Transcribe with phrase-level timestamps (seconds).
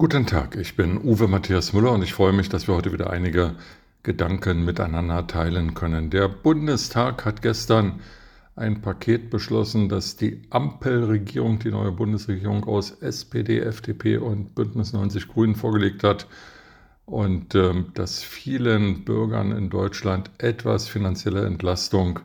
[0.00, 3.10] Guten Tag, ich bin Uwe Matthias Müller und ich freue mich, dass wir heute wieder
[3.10, 3.56] einige
[4.04, 6.08] Gedanken miteinander teilen können.
[6.10, 7.98] Der Bundestag hat gestern
[8.54, 15.26] ein Paket beschlossen, das die Ampelregierung, die neue Bundesregierung aus SPD, FDP und Bündnis 90
[15.26, 16.28] Grünen vorgelegt hat
[17.04, 22.20] und ähm, das vielen Bürgern in Deutschland etwas finanzielle Entlastung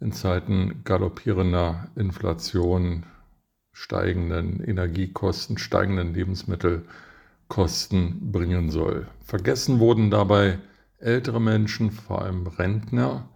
[0.00, 3.06] in Zeiten galoppierender Inflation,
[3.76, 9.06] steigenden Energiekosten, steigenden Lebensmittelkosten bringen soll.
[9.22, 10.58] Vergessen wurden dabei
[10.98, 13.28] ältere Menschen, vor allem Rentner.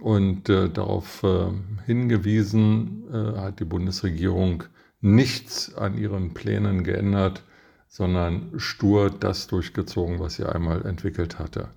[0.00, 1.48] Und äh, darauf äh,
[1.84, 4.64] hingewiesen äh, hat die Bundesregierung
[5.02, 7.42] nichts an ihren Plänen geändert,
[7.86, 11.68] sondern stur das durchgezogen, was sie einmal entwickelt hatte.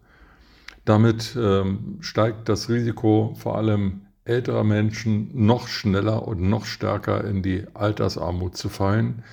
[0.85, 7.41] Damit ähm, steigt das Risiko vor allem älterer Menschen noch schneller und noch stärker in
[7.41, 9.23] die Altersarmut zu fallen.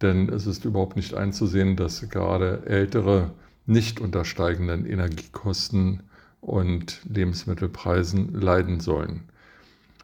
[0.00, 3.32] Denn es ist überhaupt nicht einzusehen, dass gerade ältere
[3.66, 6.02] nicht unter steigenden Energiekosten
[6.40, 9.24] und Lebensmittelpreisen leiden sollen.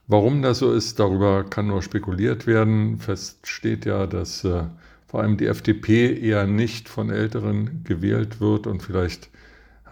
[0.06, 2.98] Warum das so ist, darüber kann nur spekuliert werden.
[2.98, 4.64] Fest steht ja, dass äh,
[5.06, 9.30] vor allem die FDP eher nicht von Älteren gewählt wird und vielleicht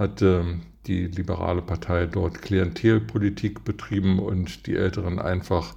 [0.02, 0.42] hat äh,
[0.86, 5.74] die liberale Partei dort Klientelpolitik betrieben und die Älteren einfach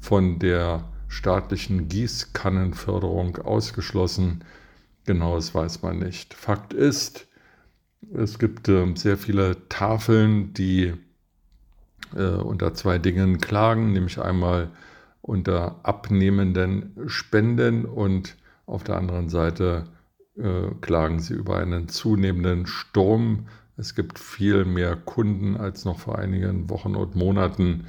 [0.00, 4.44] von der staatlichen Gießkannenförderung ausgeschlossen.
[5.06, 6.34] Genaues weiß man nicht.
[6.34, 7.28] Fakt ist,
[8.12, 10.94] es gibt äh, sehr viele Tafeln, die
[12.14, 14.70] äh, unter zwei Dingen klagen, nämlich einmal
[15.22, 19.84] unter abnehmenden Spenden und auf der anderen Seite
[20.36, 23.46] äh, klagen sie über einen zunehmenden Sturm
[23.78, 27.86] es gibt viel mehr Kunden als noch vor einigen Wochen und Monaten,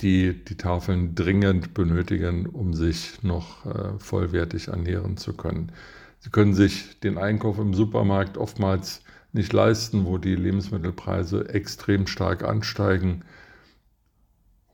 [0.00, 5.72] die die Tafeln dringend benötigen, um sich noch äh, vollwertig ernähren zu können.
[6.20, 12.44] Sie können sich den Einkauf im Supermarkt oftmals nicht leisten, wo die Lebensmittelpreise extrem stark
[12.44, 13.22] ansteigen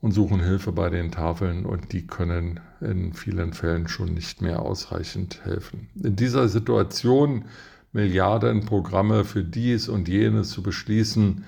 [0.01, 4.61] und suchen Hilfe bei den Tafeln und die können in vielen Fällen schon nicht mehr
[4.61, 5.89] ausreichend helfen.
[5.95, 7.45] In dieser Situation
[7.93, 11.43] Milliardenprogramme für dies und jenes zu beschließen,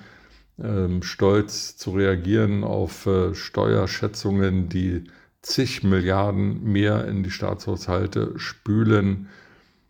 [0.62, 5.04] ähm, stolz zu reagieren auf äh, Steuerschätzungen, die
[5.42, 9.28] zig Milliarden mehr in die Staatshaushalte spülen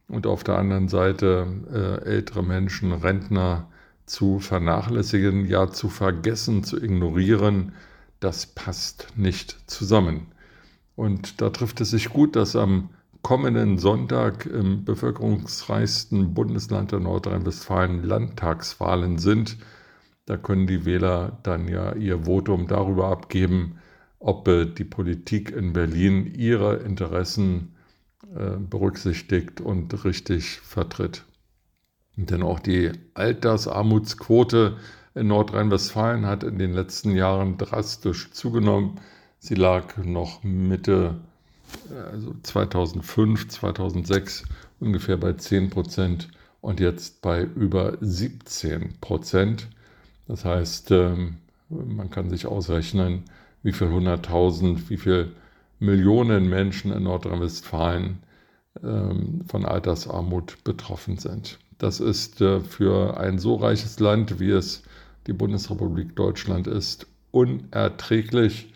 [0.08, 3.68] und auf der anderen Seite äh, ältere Menschen, Rentner
[4.06, 7.72] zu vernachlässigen, ja zu vergessen, zu ignorieren,
[8.20, 10.28] das passt nicht zusammen.
[10.96, 12.90] Und da trifft es sich gut, dass am
[13.24, 19.56] kommenden Sonntag im bevölkerungsreichsten Bundesland der Nordrhein-Westfalen Landtagswahlen sind.
[20.26, 23.78] Da können die Wähler dann ja ihr Votum darüber abgeben,
[24.18, 27.74] ob die Politik in Berlin ihre Interessen
[28.36, 31.24] äh, berücksichtigt und richtig vertritt.
[32.16, 34.76] Denn auch die Altersarmutsquote
[35.14, 39.00] in Nordrhein-Westfalen hat in den letzten Jahren drastisch zugenommen.
[39.38, 41.22] Sie lag noch Mitte
[42.12, 44.44] also 2005, 2006
[44.80, 46.28] ungefähr bei 10 Prozent
[46.60, 49.68] und jetzt bei über 17 Prozent.
[50.26, 51.36] Das heißt, ähm,
[51.68, 53.24] man kann sich ausrechnen,
[53.62, 55.32] wie viel 100.000, wie viel
[55.78, 58.18] Millionen Menschen in Nordrhein-Westfalen
[58.82, 61.58] ähm, von Altersarmut betroffen sind.
[61.78, 64.82] Das ist äh, für ein so reiches Land, wie es
[65.26, 68.73] die Bundesrepublik Deutschland ist, unerträglich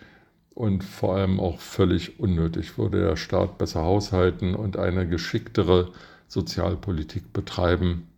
[0.58, 2.78] und vor allem auch völlig unnötig.
[2.78, 5.92] Würde der Staat besser haushalten und eine geschicktere
[6.26, 8.08] Sozialpolitik betreiben,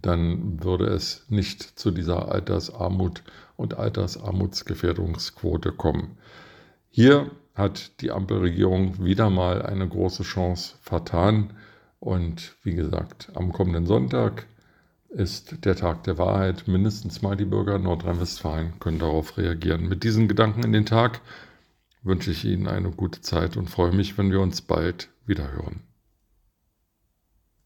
[0.00, 3.24] dann würde es nicht zu dieser Altersarmut
[3.56, 6.16] und Altersarmutsgefährdungsquote kommen.
[6.90, 11.54] Hier hat die Ampelregierung wieder mal eine große Chance vertan.
[11.98, 14.46] Und wie gesagt, am kommenden Sonntag
[15.12, 16.66] ist der Tag der Wahrheit.
[16.66, 19.88] Mindestens mal die Bürger Nordrhein-Westfalen können darauf reagieren.
[19.88, 21.20] Mit diesen Gedanken in den Tag
[22.02, 25.82] wünsche ich Ihnen eine gute Zeit und freue mich, wenn wir uns bald wieder hören.